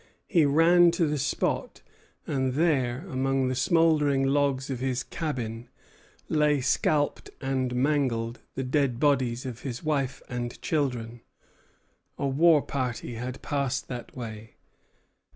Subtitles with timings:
[0.25, 1.83] He ran to the spot;
[2.25, 5.67] and there, among the smouldering logs of his dwelling,
[6.27, 11.21] lay, scalped and mangled, the dead bodies of wife and children.
[12.17, 14.55] A war party had passed that way.